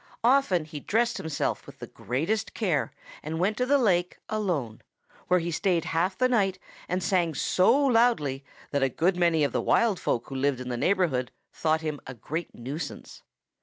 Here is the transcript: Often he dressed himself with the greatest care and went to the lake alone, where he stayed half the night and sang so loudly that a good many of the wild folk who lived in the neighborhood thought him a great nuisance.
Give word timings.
Often 0.23 0.65
he 0.65 0.79
dressed 0.79 1.19
himself 1.19 1.67
with 1.67 1.77
the 1.77 1.85
greatest 1.85 2.55
care 2.55 2.91
and 3.21 3.37
went 3.37 3.55
to 3.57 3.67
the 3.67 3.77
lake 3.77 4.17
alone, 4.29 4.81
where 5.27 5.39
he 5.39 5.51
stayed 5.51 5.85
half 5.85 6.17
the 6.17 6.27
night 6.27 6.57
and 6.89 7.03
sang 7.03 7.35
so 7.35 7.71
loudly 7.71 8.43
that 8.71 8.81
a 8.81 8.89
good 8.89 9.15
many 9.15 9.43
of 9.43 9.51
the 9.51 9.61
wild 9.61 9.99
folk 9.99 10.27
who 10.29 10.35
lived 10.35 10.59
in 10.59 10.69
the 10.69 10.75
neighborhood 10.75 11.29
thought 11.53 11.81
him 11.81 11.99
a 12.07 12.15
great 12.15 12.55
nuisance. 12.55 13.21